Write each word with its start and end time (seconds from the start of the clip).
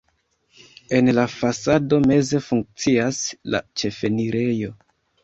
En 0.99 1.09
la 1.17 1.25
fasado 1.33 1.99
meze 2.11 2.39
funkcias 2.45 3.21
la 3.57 3.63
ĉefenirejo. 3.83 4.73